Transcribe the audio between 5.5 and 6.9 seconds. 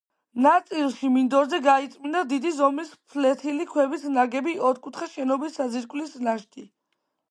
საძირკვლის ნაშთი.